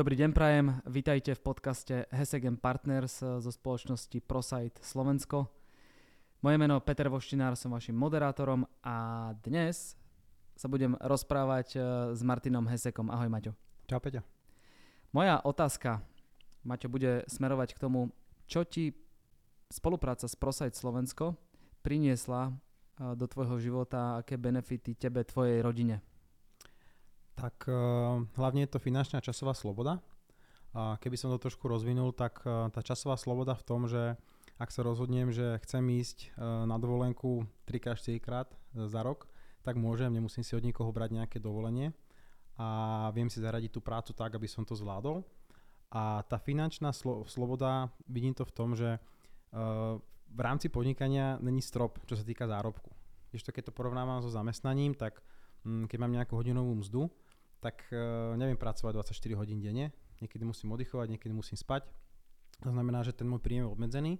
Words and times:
Dobrý 0.00 0.16
deň 0.16 0.32
prajem, 0.32 0.80
vítajte 0.88 1.36
v 1.36 1.44
podcaste 1.44 2.08
Hesegem 2.08 2.56
Partners 2.56 3.20
zo 3.20 3.52
spoločnosti 3.52 4.16
ProSite 4.24 4.80
Slovensko. 4.80 5.44
Moje 6.40 6.56
meno 6.56 6.80
je 6.80 6.86
Peter 6.88 7.12
Voštinár, 7.12 7.52
som 7.52 7.76
vašim 7.76 7.92
moderátorom 7.92 8.64
a 8.80 9.28
dnes 9.44 10.00
sa 10.56 10.72
budem 10.72 10.96
rozprávať 11.04 11.76
e, 11.76 11.78
s 12.16 12.20
Martinom 12.24 12.64
Hesekom. 12.64 13.12
Ahoj 13.12 13.28
Maťo. 13.28 13.52
Čau 13.92 14.00
Peťo. 14.00 14.24
Moja 15.12 15.36
otázka, 15.44 16.00
Maťo, 16.64 16.88
bude 16.88 17.28
smerovať 17.28 17.76
k 17.76 17.82
tomu, 17.84 18.08
čo 18.48 18.64
ti 18.64 18.96
spolupráca 19.68 20.24
s 20.24 20.32
ProSite 20.32 20.80
Slovensko 20.80 21.36
priniesla 21.84 22.48
e, 22.48 22.52
do 23.20 23.28
tvojho 23.28 23.60
života, 23.60 24.24
aké 24.24 24.40
benefity 24.40 24.96
tebe, 24.96 25.28
tvojej 25.28 25.60
rodine? 25.60 26.00
Tak 27.36 27.66
uh, 27.66 28.24
hlavne 28.38 28.66
je 28.66 28.70
to 28.70 28.82
finančná 28.82 29.20
časová 29.20 29.52
sloboda. 29.52 30.02
A 30.70 30.96
keby 31.02 31.18
som 31.18 31.34
to 31.34 31.42
trošku 31.42 31.66
rozvinul, 31.66 32.14
tak 32.14 32.42
uh, 32.46 32.70
tá 32.70 32.80
časová 32.80 33.18
sloboda 33.18 33.58
v 33.58 33.66
tom, 33.66 33.90
že 33.90 34.14
ak 34.60 34.70
sa 34.70 34.84
rozhodnem, 34.84 35.32
že 35.32 35.58
chcem 35.66 35.82
ísť 35.98 36.36
uh, 36.36 36.68
na 36.68 36.76
dovolenku 36.76 37.48
3-4 37.66 38.20
krát 38.20 38.48
za 38.74 39.00
rok, 39.02 39.26
tak 39.66 39.76
môžem, 39.76 40.12
nemusím 40.12 40.44
si 40.44 40.56
od 40.56 40.64
nikoho 40.64 40.88
brať 40.92 41.16
nejaké 41.16 41.38
dovolenie 41.42 41.92
a 42.60 43.08
viem 43.16 43.28
si 43.28 43.40
zaradiť 43.40 43.72
tú 43.72 43.80
prácu 43.80 44.12
tak, 44.12 44.36
aby 44.36 44.48
som 44.48 44.64
to 44.68 44.76
zvládol. 44.76 45.24
A 45.90 46.22
tá 46.28 46.36
finančná 46.36 46.92
slo- 46.92 47.24
sloboda, 47.24 47.88
vidím 48.04 48.36
to 48.36 48.44
v 48.44 48.52
tom, 48.52 48.76
že 48.76 49.00
v 50.30 50.40
rámci 50.40 50.70
podnikania 50.70 51.38
není 51.42 51.62
strop, 51.62 51.98
čo 52.06 52.14
sa 52.14 52.22
týka 52.22 52.46
zárobku. 52.46 52.90
Ešte 53.34 53.50
keď 53.50 53.70
to 53.70 53.76
porovnávam 53.76 54.22
so 54.22 54.30
zamestnaním, 54.30 54.94
tak 54.94 55.22
um, 55.66 55.86
keď 55.86 55.98
mám 55.98 56.14
nejakú 56.14 56.34
hodinovú 56.38 56.74
mzdu, 56.78 57.10
tak 57.60 57.84
uh, 57.92 58.32
neviem 58.40 58.56
pracovať 58.56 59.12
24 59.12 59.40
hodín 59.40 59.60
denne. 59.60 59.92
Niekedy 60.24 60.44
musím 60.44 60.72
oddychovať, 60.72 61.16
niekedy 61.16 61.32
musím 61.32 61.60
spať. 61.60 61.84
To 62.64 62.72
znamená, 62.72 63.04
že 63.04 63.16
ten 63.16 63.28
môj 63.28 63.40
príjem 63.40 63.68
je 63.68 63.72
obmedzený. 63.72 64.12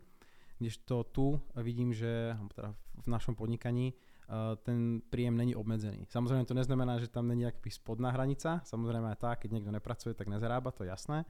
Kdežto 0.61 1.09
tu 1.09 1.41
vidím, 1.57 1.93
že 1.93 2.37
teda 2.53 2.77
v 2.77 3.09
našom 3.09 3.33
podnikaní 3.33 3.97
uh, 3.97 4.57
ten 4.61 5.01
príjem 5.09 5.37
není 5.37 5.57
obmedzený. 5.57 6.05
Samozrejme 6.13 6.45
to 6.45 6.57
neznamená, 6.57 7.01
že 7.01 7.09
tam 7.09 7.29
není 7.29 7.49
nejaká 7.49 7.65
spodná 7.73 8.13
hranica. 8.13 8.61
Samozrejme 8.69 9.17
aj 9.17 9.19
tá, 9.19 9.31
keď 9.41 9.57
niekto 9.57 9.73
nepracuje, 9.73 10.13
tak 10.13 10.29
nezarába, 10.29 10.73
to 10.73 10.85
je 10.85 10.93
jasné. 10.93 11.25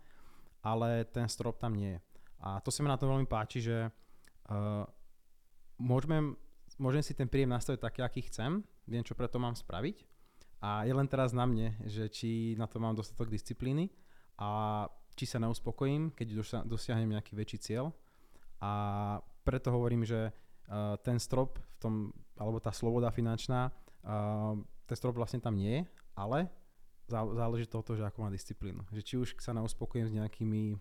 Ale 0.67 1.07
ten 1.09 1.31
strop 1.31 1.63
tam 1.63 1.79
nie 1.79 1.97
je. 1.97 2.01
A 2.43 2.59
to 2.59 2.75
sa 2.75 2.83
mi 2.83 2.91
na 2.91 2.99
to 2.99 3.07
veľmi 3.07 3.31
páči, 3.31 3.63
že 3.63 3.87
uh, 3.87 4.85
môžem, 5.79 6.35
môžem 6.75 7.07
si 7.07 7.15
ten 7.15 7.31
príjem 7.31 7.55
nastaviť 7.55 7.81
taký, 7.81 8.01
aký 8.03 8.21
chcem. 8.27 8.67
Viem, 8.91 9.07
čo 9.07 9.15
preto 9.15 9.39
mám 9.39 9.55
spraviť 9.55 10.10
a 10.61 10.85
je 10.85 10.93
len 10.93 11.09
teraz 11.09 11.33
na 11.33 11.49
mne, 11.49 11.73
že 11.89 12.13
či 12.13 12.53
na 12.61 12.69
to 12.69 12.77
mám 12.77 12.93
dostatok 12.93 13.33
disciplíny 13.33 13.89
a 14.37 14.85
či 15.17 15.25
sa 15.25 15.41
neuspokojím, 15.41 16.13
keď 16.13 16.41
dosiahnem 16.69 17.17
nejaký 17.17 17.33
väčší 17.33 17.59
cieľ. 17.61 17.93
A 18.61 18.73
preto 19.45 19.73
hovorím, 19.73 20.05
že 20.05 20.29
uh, 20.29 21.01
ten 21.01 21.17
strop 21.17 21.57
v 21.57 21.77
tom, 21.81 21.95
alebo 22.37 22.61
tá 22.61 22.73
sloboda 22.77 23.09
finančná, 23.09 23.73
uh, 24.05 24.57
ten 24.85 24.97
strop 24.97 25.17
vlastne 25.17 25.41
tam 25.41 25.57
nie 25.57 25.81
je, 25.81 25.83
ale 26.13 26.53
záleží 27.11 27.67
to 27.67 27.81
od 27.81 27.85
toho, 27.91 27.99
že 27.99 28.07
ako 28.07 28.23
má 28.23 28.29
disciplínu. 28.31 28.85
Že 28.93 29.03
či 29.03 29.15
už 29.17 29.29
sa 29.41 29.57
neuspokojím 29.57 30.07
s 30.07 30.15
nejakými 30.15 30.77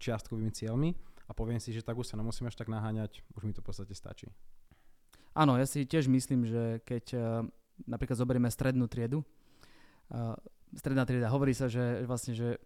čiastkovými 0.00 0.54
cieľmi 0.54 0.96
a 1.28 1.36
poviem 1.36 1.60
si, 1.60 1.74
že 1.74 1.84
tak 1.84 1.98
už 1.98 2.08
sa 2.08 2.16
nemusím 2.16 2.48
až 2.48 2.56
tak 2.56 2.72
naháňať, 2.72 3.20
už 3.36 3.42
mi 3.44 3.52
to 3.52 3.60
v 3.60 3.68
podstate 3.68 3.92
stačí. 3.92 4.30
Áno, 5.36 5.54
ja 5.54 5.68
si 5.68 5.86
tiež 5.86 6.10
myslím, 6.10 6.48
že 6.48 6.82
keď 6.82 7.04
napríklad 7.86 8.16
zoberieme 8.16 8.50
strednú 8.52 8.88
triedu, 8.90 9.22
uh, 10.12 10.36
stredná 10.74 11.04
trieda, 11.06 11.32
hovorí 11.32 11.54
sa, 11.54 11.66
že 11.66 12.04
vlastne, 12.04 12.34
že 12.36 12.58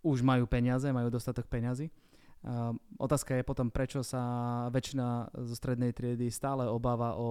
už 0.00 0.24
majú 0.24 0.48
peniaze, 0.48 0.88
majú 0.88 1.12
dostatok 1.12 1.46
peňazí. 1.48 1.92
Uh, 2.40 2.72
otázka 2.96 3.36
je 3.36 3.44
potom, 3.44 3.68
prečo 3.68 4.00
sa 4.00 4.20
väčšina 4.72 5.28
zo 5.44 5.54
strednej 5.56 5.92
triedy 5.92 6.32
stále 6.32 6.64
obáva 6.64 7.20
o 7.20 7.28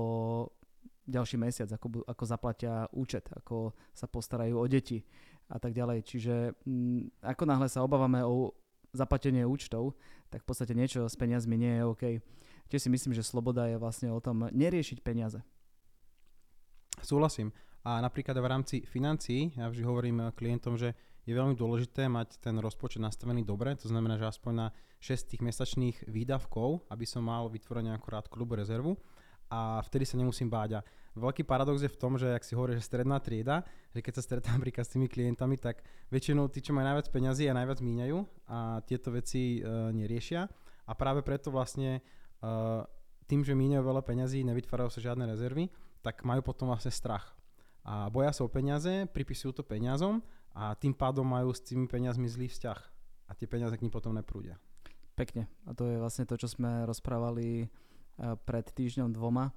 ďalší 1.10 1.42
mesiac, 1.42 1.70
ako, 1.74 2.06
ako 2.06 2.24
zaplatia 2.30 2.86
účet, 2.94 3.26
ako 3.34 3.74
sa 3.90 4.06
postarajú 4.06 4.62
o 4.62 4.66
deti 4.70 5.02
a 5.50 5.58
tak 5.58 5.74
ďalej. 5.74 6.06
Čiže 6.06 6.36
m, 6.70 6.70
mm, 6.70 7.26
ako 7.26 7.44
náhle 7.50 7.68
sa 7.68 7.82
obávame 7.82 8.22
o 8.22 8.54
zaplatenie 8.94 9.46
účtov, 9.46 9.98
tak 10.30 10.46
v 10.46 10.48
podstate 10.50 10.78
niečo 10.78 11.10
s 11.10 11.18
peniazmi 11.18 11.58
nie 11.58 11.74
je 11.82 11.84
OK. 11.86 12.04
Tiež 12.70 12.86
si 12.86 12.90
myslím, 12.94 13.18
že 13.18 13.26
sloboda 13.26 13.66
je 13.66 13.82
vlastne 13.82 14.14
o 14.14 14.22
tom 14.22 14.46
neriešiť 14.54 15.02
peniaze. 15.02 15.42
Súhlasím. 17.02 17.52
A 17.88 18.04
napríklad 18.04 18.36
v 18.36 18.48
rámci 18.48 18.76
financií, 18.84 19.56
ja 19.56 19.72
vždy 19.72 19.84
hovorím 19.88 20.18
eh, 20.20 20.36
klientom, 20.36 20.76
že 20.76 20.94
je 21.24 21.38
veľmi 21.38 21.54
dôležité 21.54 22.10
mať 22.10 22.42
ten 22.42 22.58
rozpočet 22.58 23.00
nastavený 23.00 23.46
dobre, 23.46 23.78
to 23.78 23.86
znamená, 23.86 24.18
že 24.18 24.26
aspoň 24.26 24.54
na 24.56 24.68
6 24.98 25.30
tých 25.36 25.42
mesačných 25.46 26.10
výdavkov, 26.10 26.90
aby 26.90 27.06
som 27.06 27.22
mal 27.22 27.46
vytvorený 27.48 27.94
nejakú 27.94 28.10
klubu 28.34 28.58
rezervu 28.58 28.98
a 29.50 29.82
vtedy 29.86 30.06
sa 30.06 30.18
nemusím 30.18 30.50
báť. 30.50 30.82
A 30.82 30.86
veľký 31.18 31.46
paradox 31.46 31.82
je 31.82 31.92
v 31.92 32.00
tom, 32.00 32.18
že 32.18 32.34
ak 32.34 32.46
si 32.46 32.54
hovorí, 32.54 32.78
že 32.78 32.86
stredná 32.86 33.18
trieda, 33.22 33.66
že 33.94 34.02
keď 34.02 34.14
sa 34.18 34.24
stretám 34.26 34.54
napríklad 34.62 34.86
s 34.86 34.94
tými 34.94 35.10
klientami, 35.10 35.58
tak 35.58 35.82
väčšinou 36.14 36.50
tí, 36.54 36.62
čo 36.62 36.74
majú 36.74 36.86
najviac 36.86 37.08
peňazí 37.10 37.46
a 37.50 37.58
najviac 37.58 37.80
míňajú 37.82 38.18
a 38.50 38.58
tieto 38.86 39.10
veci 39.14 39.60
e, 39.60 39.62
neriešia. 39.94 40.46
A 40.90 40.92
práve 40.98 41.22
preto 41.22 41.54
vlastne 41.54 42.02
e, 42.02 42.02
tým, 43.30 43.42
že 43.46 43.58
míňajú 43.58 43.84
veľa 43.86 44.02
peňazí, 44.06 44.42
nevytvárajú 44.46 44.90
sa 44.94 45.02
žiadne 45.02 45.30
rezervy, 45.30 45.70
tak 46.10 46.26
majú 46.26 46.42
potom 46.42 46.74
vlastne 46.74 46.90
strach. 46.90 47.38
A 47.86 48.10
boja 48.10 48.34
sa 48.34 48.42
o 48.42 48.50
peniaze, 48.50 49.06
pripisujú 49.14 49.62
to 49.62 49.64
peniazom 49.64 50.26
a 50.58 50.74
tým 50.74 50.90
pádom 50.90 51.22
majú 51.22 51.54
s 51.54 51.62
tými 51.62 51.86
peniazmi 51.86 52.26
zlý 52.26 52.50
vzťah. 52.50 52.80
A 53.30 53.38
tie 53.38 53.46
peniaze 53.46 53.78
k 53.78 53.86
ním 53.86 53.94
potom 53.94 54.18
neprúdia. 54.18 54.58
Pekne. 55.14 55.46
A 55.70 55.78
to 55.78 55.86
je 55.86 56.02
vlastne 56.02 56.26
to, 56.26 56.34
čo 56.34 56.50
sme 56.50 56.90
rozprávali 56.90 57.62
e, 57.62 57.68
pred 58.42 58.66
týždňom 58.66 59.14
dvoma 59.14 59.54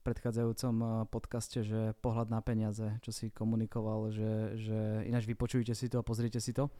predchádzajúcom 0.08 0.74
e, 0.80 0.86
podcaste, 1.12 1.60
že 1.60 1.92
pohľad 2.00 2.32
na 2.32 2.40
peniaze, 2.40 2.96
čo 3.04 3.12
si 3.12 3.28
komunikoval, 3.28 4.08
že, 4.08 4.56
že 4.56 5.04
ináč 5.04 5.28
vypočujte 5.28 5.76
si 5.76 5.92
to 5.92 6.00
a 6.00 6.06
pozrite 6.06 6.40
si 6.40 6.56
to, 6.56 6.72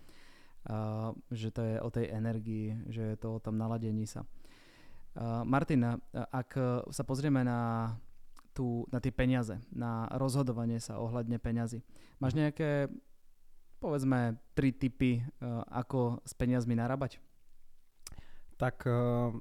a, 0.65 1.13
že 1.29 1.53
to 1.53 1.61
je 1.61 1.77
o 1.77 1.93
tej 1.93 2.09
energii, 2.09 2.73
že 2.89 3.05
je 3.13 3.17
to 3.21 3.37
o 3.37 3.43
tom 3.43 3.61
naladení 3.61 4.09
sa. 4.09 4.25
A, 5.13 5.45
Martin, 5.45 6.01
ak 6.17 6.57
sa 6.89 7.05
pozrieme 7.05 7.45
na 7.45 7.93
tú, 8.61 8.85
na 8.93 9.01
tie 9.01 9.09
peniaze, 9.09 9.57
na 9.73 10.05
rozhodovanie 10.21 10.77
sa 10.77 11.01
ohľadne 11.01 11.41
peňazí. 11.41 11.81
Máš 12.21 12.37
nejaké, 12.37 12.93
povedzme, 13.81 14.37
tri 14.53 14.77
typy, 14.77 15.25
uh, 15.41 15.65
ako 15.73 16.21
s 16.29 16.37
peniazmi 16.37 16.77
narábať? 16.77 17.17
Tak 18.61 18.85
uh, 18.85 19.33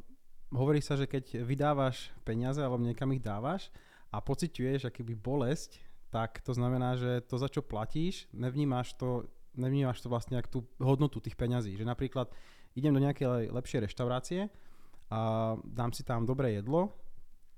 hovorí 0.56 0.80
sa, 0.80 0.96
že 0.96 1.04
keď 1.04 1.44
vydávaš 1.44 2.16
peniaze 2.24 2.64
alebo 2.64 2.80
niekam 2.80 3.12
ich 3.12 3.20
dávaš 3.20 3.68
a 4.08 4.24
pociťuješ 4.24 4.88
akýby 4.88 5.20
bolesť, 5.20 5.84
tak 6.08 6.40
to 6.40 6.56
znamená, 6.56 6.96
že 6.96 7.20
to, 7.28 7.36
za 7.36 7.52
čo 7.52 7.60
platíš, 7.60 8.32
nevnímaš 8.32 8.96
to, 8.96 9.28
nevnímaš 9.60 10.00
to 10.00 10.08
vlastne 10.08 10.40
ako 10.40 10.48
tú 10.48 10.60
hodnotu 10.80 11.20
tých 11.20 11.36
peňazí. 11.36 11.76
Že 11.76 11.86
napríklad 11.86 12.32
idem 12.80 12.96
do 12.96 13.04
nejakej 13.04 13.52
lepšej 13.52 13.84
reštaurácie 13.92 14.48
a 15.12 15.54
dám 15.68 15.92
si 15.92 16.08
tam 16.08 16.24
dobré 16.24 16.56
jedlo, 16.56 16.96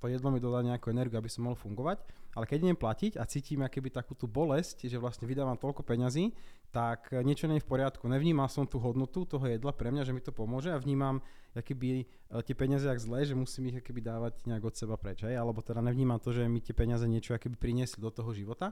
to 0.02 0.10
jedlo 0.10 0.34
mi 0.34 0.42
dodá 0.42 0.66
nejakú 0.66 0.90
energiu, 0.90 1.22
aby 1.22 1.30
som 1.30 1.46
mohol 1.46 1.54
fungovať, 1.54 2.02
ale 2.34 2.50
keď 2.50 2.58
idem 2.66 2.80
platiť 2.80 3.22
a 3.22 3.24
cítim 3.30 3.62
akéby 3.62 3.94
takú 3.94 4.18
tú 4.18 4.26
bolesť, 4.26 4.90
že 4.90 4.98
vlastne 4.98 5.30
vydávam 5.30 5.54
toľko 5.62 5.86
peňazí, 5.86 6.34
tak 6.74 7.14
niečo 7.14 7.46
nie 7.46 7.62
je 7.62 7.66
v 7.68 7.70
poriadku. 7.70 8.10
Nevnímal 8.10 8.50
som 8.50 8.66
tú 8.66 8.82
hodnotu 8.82 9.30
toho 9.30 9.46
jedla 9.46 9.70
pre 9.70 9.94
mňa, 9.94 10.08
že 10.08 10.16
mi 10.16 10.24
to 10.24 10.34
pomôže 10.34 10.74
a 10.74 10.82
vnímam 10.82 11.22
akýby, 11.54 12.02
e, 12.02 12.06
tie 12.42 12.56
peniaze 12.56 12.88
jak 12.88 12.98
zlé, 12.98 13.28
že 13.28 13.36
musím 13.36 13.70
ich 13.70 13.78
akýby 13.84 14.02
dávať 14.02 14.48
nejak 14.48 14.64
od 14.64 14.76
seba 14.80 14.96
preč. 14.96 15.22
Hej? 15.22 15.36
Alebo 15.36 15.60
teda 15.62 15.84
nevnímam 15.84 16.18
to, 16.18 16.32
že 16.32 16.48
mi 16.48 16.64
tie 16.64 16.74
peniaze 16.74 17.04
niečo 17.06 17.36
akýby 17.36 17.60
priniesli 17.60 18.00
do 18.00 18.10
toho 18.10 18.32
života. 18.32 18.72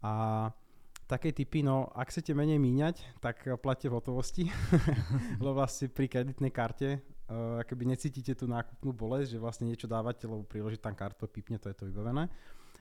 A 0.00 0.48
také 1.10 1.34
typy, 1.34 1.66
no 1.66 1.90
ak 1.90 2.14
chcete 2.14 2.32
menej 2.38 2.62
míňať, 2.62 3.18
tak 3.18 3.42
platte 3.58 3.90
v 3.90 3.98
hotovosti, 3.98 4.44
lebo 5.42 5.58
vlastne 5.58 5.90
pri 5.90 6.06
kreditnej 6.06 6.54
karte 6.54 7.02
uh, 7.28 7.60
akoby 7.60 7.84
necítite 7.84 8.32
tú 8.34 8.48
nákupnú 8.48 8.92
bolesť, 8.92 9.36
že 9.36 9.38
vlastne 9.38 9.68
niečo 9.68 9.86
dávate, 9.86 10.24
lebo 10.24 10.44
priložiť 10.48 10.80
tam 10.80 10.96
kartu, 10.96 11.28
pipne, 11.28 11.60
to 11.60 11.68
je 11.68 11.76
to 11.76 11.84
vybavené. 11.88 12.28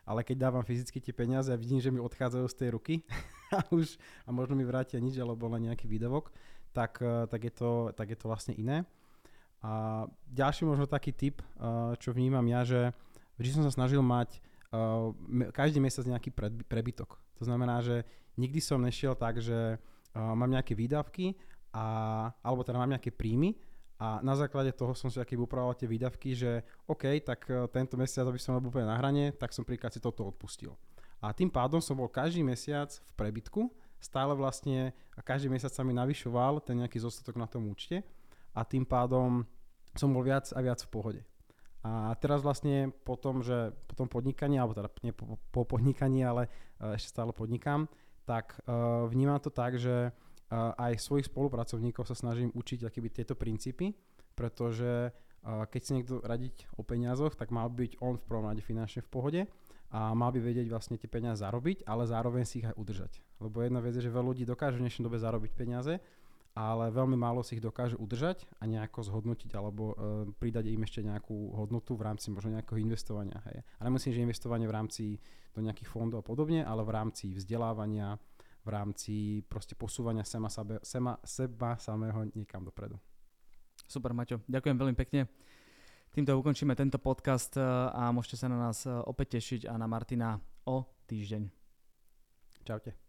Ale 0.08 0.24
keď 0.24 0.48
dávam 0.48 0.64
fyzicky 0.64 1.04
tie 1.04 1.12
peniaze 1.12 1.52
a 1.52 1.60
vidím, 1.60 1.84
že 1.84 1.92
mi 1.92 2.00
odchádzajú 2.00 2.46
z 2.48 2.56
tej 2.56 2.70
ruky 2.72 2.94
a 3.56 3.60
už 3.76 4.00
a 4.24 4.32
možno 4.32 4.56
mi 4.56 4.64
vrátia 4.64 5.04
nič 5.04 5.20
alebo 5.20 5.52
len 5.52 5.68
nejaký 5.68 5.86
výdavok, 5.86 6.32
tak, 6.72 7.00
uh, 7.04 7.28
tak, 7.28 7.44
je 7.44 7.54
to, 7.54 7.92
tak 7.94 8.08
je 8.08 8.18
to 8.18 8.26
vlastne 8.32 8.56
iné. 8.56 8.88
A 9.60 10.06
ďalší 10.32 10.64
možno 10.64 10.88
taký 10.88 11.12
tip, 11.12 11.44
uh, 11.60 11.92
čo 12.00 12.16
vnímam 12.16 12.46
ja, 12.48 12.64
že 12.64 12.96
vždy 13.36 13.60
som 13.60 13.64
sa 13.68 13.74
snažil 13.74 14.00
mať 14.00 14.40
uh, 14.72 15.12
každý 15.52 15.84
mesiac 15.84 16.08
nejaký 16.08 16.32
prebytok. 16.66 17.20
To 17.38 17.44
znamená, 17.44 17.84
že 17.84 18.08
nikdy 18.40 18.64
som 18.64 18.80
nešiel 18.80 19.18
tak, 19.18 19.44
že 19.44 19.76
uh, 19.76 20.34
mám 20.38 20.48
nejaké 20.48 20.78
výdavky 20.78 21.36
a, 21.76 21.86
alebo 22.42 22.64
teda 22.64 22.80
mám 22.80 22.96
nejaké 22.96 23.12
príjmy 23.12 23.54
a 23.98 24.22
na 24.22 24.38
základe 24.38 24.70
toho 24.78 24.94
som 24.94 25.10
si 25.10 25.18
aký 25.18 25.34
upravoval 25.34 25.74
tie 25.74 25.90
výdavky, 25.90 26.38
že 26.38 26.62
OK, 26.86 27.18
tak 27.26 27.50
e, 27.50 27.66
tento 27.74 27.98
mesiac, 27.98 28.30
aby 28.30 28.38
som 28.38 28.62
bol 28.62 28.70
úplne 28.70 28.86
na 28.86 28.98
hrane, 28.98 29.34
tak 29.34 29.50
som 29.50 29.66
príklad 29.66 29.90
si 29.90 29.98
toto 29.98 30.22
odpustil. 30.22 30.78
A 31.18 31.34
tým 31.34 31.50
pádom 31.50 31.82
som 31.82 31.98
bol 31.98 32.06
každý 32.06 32.46
mesiac 32.46 32.94
v 32.94 33.12
prebytku 33.18 33.74
stále 34.00 34.34
vlastne 34.38 34.94
každý 35.26 35.50
mesiac 35.50 35.74
sa 35.74 35.82
mi 35.82 35.94
navyšoval 35.94 36.62
ten 36.62 36.82
nejaký 36.82 37.02
zostatok 37.02 37.36
na 37.38 37.50
tom 37.50 37.68
účte 37.70 38.06
a 38.54 38.62
tým 38.62 38.86
pádom 38.86 39.46
som 39.98 40.14
bol 40.14 40.22
viac 40.22 40.50
a 40.54 40.60
viac 40.62 40.82
v 40.86 40.92
pohode. 40.94 41.22
A 41.82 42.14
teraz 42.20 42.44
vlastne 42.44 42.92
po 43.06 43.16
tom, 43.16 43.42
že 43.42 43.72
po 43.88 43.94
tom 43.96 44.10
podnikaní, 44.12 44.60
alebo 44.60 44.76
teda 44.76 44.90
nie 45.02 45.14
po, 45.14 45.40
po 45.54 45.64
podnikaní, 45.64 46.26
ale 46.26 46.50
uh, 46.82 46.98
ešte 46.98 47.16
stále 47.16 47.32
podnikám, 47.32 47.88
tak 48.28 48.60
uh, 48.66 49.08
vnímam 49.08 49.40
to 49.40 49.50
tak, 49.50 49.80
že 49.80 50.12
aj 50.54 51.00
svojich 51.00 51.28
spolupracovníkov 51.28 52.08
sa 52.08 52.16
snažím 52.16 52.52
učiť 52.56 52.88
akýby 52.88 53.10
tieto 53.12 53.36
princípy, 53.36 53.92
pretože 54.36 55.12
keď 55.44 55.82
si 55.84 55.92
niekto 55.96 56.20
radiť 56.24 56.76
o 56.76 56.84
peniazoch, 56.84 57.36
tak 57.36 57.56
mal 57.56 57.72
byť 57.72 58.04
on 58.04 58.20
v 58.20 58.26
prvom 58.28 58.48
rade 58.52 58.64
finančne 58.64 59.04
v 59.04 59.12
pohode 59.12 59.42
a 59.88 60.12
mal 60.12 60.36
by 60.36 60.44
vedieť 60.44 60.68
vlastne 60.68 61.00
tie 61.00 61.08
peniaze 61.08 61.40
zarobiť, 61.40 61.88
ale 61.88 62.04
zároveň 62.04 62.44
si 62.44 62.60
ich 62.60 62.68
aj 62.68 62.76
udržať. 62.76 63.24
Lebo 63.40 63.64
jedna 63.64 63.80
vec 63.80 63.96
je, 63.96 64.04
že 64.04 64.12
veľa 64.12 64.36
ľudí 64.36 64.44
dokáže 64.44 64.76
v 64.76 64.84
dnešnej 64.84 65.08
dobe 65.08 65.16
zarobiť 65.16 65.52
peniaze, 65.56 66.04
ale 66.58 66.90
veľmi 66.90 67.16
málo 67.16 67.46
si 67.46 67.56
ich 67.56 67.64
dokáže 67.64 67.96
udržať 67.96 68.44
a 68.60 68.66
nejako 68.66 69.06
zhodnotiť 69.06 69.54
alebo 69.56 69.94
uh, 69.94 70.26
pridať 70.42 70.74
im 70.74 70.82
ešte 70.84 71.06
nejakú 71.06 71.54
hodnotu 71.54 71.94
v 71.94 72.04
rámci 72.04 72.34
možno 72.34 72.58
nejakého 72.58 72.82
investovania. 72.82 73.40
Hej. 73.48 73.64
Ale 73.78 73.94
myslím, 73.94 74.12
že 74.12 74.26
investovanie 74.26 74.68
v 74.68 74.76
rámci 74.76 75.04
do 75.54 75.62
nejakých 75.62 75.88
fondov 75.88 76.26
a 76.26 76.28
podobne, 76.28 76.66
ale 76.66 76.82
v 76.82 76.92
rámci 76.92 77.32
vzdelávania, 77.38 78.18
v 78.68 78.70
rámci 78.76 79.14
proste 79.48 79.80
posúvania 79.80 80.28
sema, 80.28 80.52
sebe, 80.52 80.84
sema, 80.84 81.16
seba 81.24 81.80
samého 81.80 82.28
niekam 82.36 82.68
dopredu. 82.68 83.00
Super, 83.88 84.12
Maťo. 84.12 84.44
Ďakujem 84.44 84.76
veľmi 84.76 84.96
pekne. 85.00 85.32
Týmto 86.12 86.36
ukončíme 86.36 86.76
tento 86.76 87.00
podcast 87.00 87.56
e, 87.56 87.64
a 87.64 88.12
môžete 88.12 88.44
sa 88.44 88.52
na 88.52 88.60
nás 88.60 88.84
e, 88.84 88.92
opäť 88.92 89.40
tešiť 89.40 89.72
a 89.72 89.80
na 89.80 89.88
Martina 89.88 90.36
o 90.68 90.84
týždeň. 91.08 91.48
Čaute. 92.68 93.07